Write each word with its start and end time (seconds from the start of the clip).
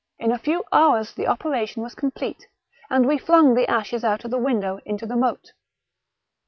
In 0.17 0.31
a 0.31 0.39
few 0.39 0.63
hours 0.71 1.13
the 1.13 1.27
operation 1.27 1.83
was 1.83 1.93
complete, 1.93 2.47
and 2.89 3.05
we 3.07 3.19
flung 3.19 3.53
the 3.53 3.69
ashes 3.69 4.03
out 4.03 4.25
of 4.25 4.31
the 4.31 4.39
window 4.39 4.79
into 4.83 5.05
the 5.05 5.15
moat." 5.15 5.51